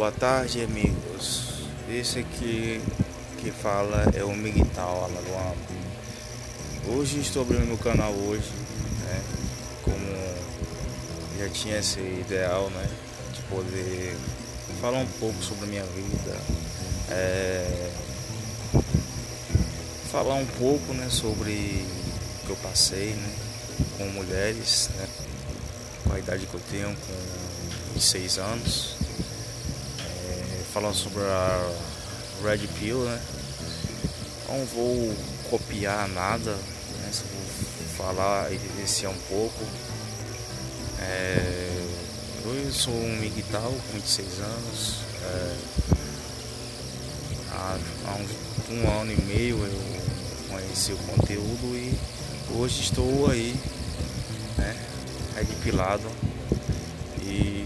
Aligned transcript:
Boa 0.00 0.12
tarde, 0.12 0.62
amigos. 0.62 1.42
Esse 1.86 2.20
aqui 2.20 2.80
que 3.36 3.50
fala 3.50 4.02
é 4.16 4.24
o 4.24 4.34
Miguel 4.34 4.64
Alagoano. 4.78 5.58
Hoje 6.88 7.18
estou 7.18 7.42
abrindo 7.42 7.66
meu 7.66 7.76
canal 7.76 8.10
hoje, 8.10 8.50
né? 9.04 9.22
Como 9.82 11.38
já 11.38 11.50
tinha 11.50 11.76
esse 11.76 12.00
ideal, 12.00 12.70
né? 12.70 12.88
De 13.34 13.42
poder 13.42 14.16
falar 14.80 15.00
um 15.00 15.06
pouco 15.06 15.44
sobre 15.44 15.64
a 15.64 15.68
minha 15.68 15.84
vida. 15.84 16.40
É, 17.10 17.90
falar 20.10 20.36
um 20.36 20.46
pouco, 20.46 20.94
né? 20.94 21.10
Sobre 21.10 21.52
o 22.42 22.46
que 22.46 22.50
eu 22.52 22.56
passei, 22.62 23.10
né? 23.10 23.32
Com 23.98 24.06
mulheres, 24.06 24.88
né? 24.96 25.06
Com 26.04 26.14
a 26.14 26.18
idade 26.18 26.46
que 26.46 26.54
eu 26.54 26.60
tenho, 26.70 26.88
com 26.88 27.92
26 27.92 28.38
anos 28.38 29.10
falando 30.72 30.94
sobre 30.94 31.22
a 31.22 31.72
Red 32.44 32.66
Pill, 32.78 33.04
né? 33.04 33.20
Não 34.48 34.64
vou 34.66 35.16
copiar 35.50 36.08
nada, 36.08 36.52
né? 36.52 37.10
Só 37.12 37.24
vou 37.24 37.88
falar, 37.96 38.52
evidenciar 38.52 39.12
um 39.12 39.18
pouco. 39.28 39.64
É, 41.00 41.70
eu 42.44 42.72
sou 42.72 42.94
um 42.94 43.16
miguel 43.16 43.44
com 43.52 43.94
26 43.94 44.40
anos. 44.40 44.96
É, 45.24 45.56
há, 47.52 47.78
há 48.06 48.14
um, 48.14 48.74
um, 48.74 49.00
ano 49.00 49.12
e 49.12 49.22
meio 49.22 49.58
eu 49.64 50.50
conheci 50.50 50.92
o 50.92 50.96
conteúdo 50.98 51.74
e 51.74 51.98
hoje 52.54 52.82
estou 52.82 53.28
aí, 53.28 53.56
né? 54.56 54.76
Red 55.34 55.46
pilado 55.64 56.08
e 57.22 57.59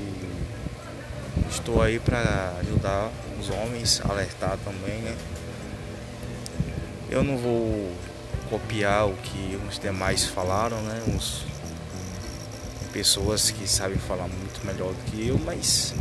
Estou 1.65 1.81
aí 1.81 1.99
para 1.99 2.59
ajudar 2.61 3.11
os 3.41 3.49
homens, 3.49 3.99
alertar 4.05 4.59
também, 4.63 4.99
né? 4.99 5.17
Eu 7.09 7.25
não 7.25 7.39
vou 7.39 7.91
copiar 8.51 9.09
o 9.09 9.15
que 9.15 9.59
os 9.67 9.79
demais 9.79 10.27
falaram, 10.27 10.79
né? 10.83 11.03
Uns 11.09 11.47
pessoas 12.93 13.51
que 13.51 13.67
sabem 13.67 13.97
falar 13.97 14.29
muito 14.29 14.61
melhor 14.67 14.93
do 14.93 15.11
que 15.11 15.27
eu, 15.27 15.39
mas 15.39 15.95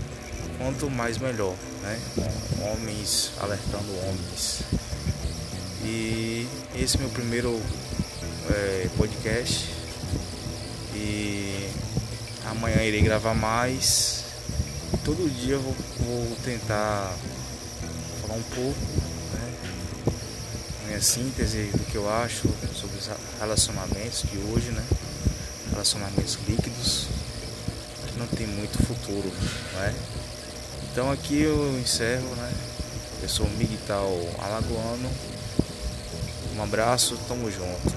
quanto 0.58 0.90
mais 0.90 1.18
melhor, 1.18 1.56
né? 1.82 1.98
Homens 2.60 3.32
alertando 3.40 3.88
homens. 4.00 4.64
E 5.86 6.46
esse 6.76 6.98
é 6.98 7.00
meu 7.00 7.10
primeiro 7.10 7.58
é, 8.50 8.90
podcast. 8.98 9.70
E 10.94 11.70
amanhã 12.52 12.84
irei 12.84 13.02
gravar 13.02 13.34
mais 13.34 14.23
todo 15.04 15.30
dia 15.30 15.56
eu 15.56 15.62
vou, 15.62 15.76
vou 16.00 16.38
tentar 16.44 17.14
falar 18.22 18.36
um 18.36 18.44
pouco, 18.44 18.80
né? 19.34 19.54
Minha 20.88 21.02
síntese 21.02 21.72
do 21.74 21.84
que 21.92 21.96
eu 21.96 22.10
acho 22.10 22.48
sobre 22.74 22.98
os 22.98 23.10
relacionamentos 23.40 24.24
de 24.24 24.38
hoje, 24.38 24.72
né? 24.72 24.84
Relacionamentos 25.72 26.38
líquidos 26.48 27.08
que 28.08 28.18
não 28.18 28.28
tem 28.28 28.48
muito 28.48 28.78
futuro, 28.84 29.30
né? 29.74 29.94
Então 30.92 31.12
aqui 31.12 31.42
eu 31.42 31.80
encerro, 31.80 32.36
né? 32.36 32.54
Eu 33.22 33.30
sou 33.30 33.46
o 33.46 33.50
Miguel 33.52 34.36
Alagoano. 34.40 35.10
Um 36.56 36.64
abraço, 36.64 37.18
tamo 37.28 37.52
junto. 37.52 37.93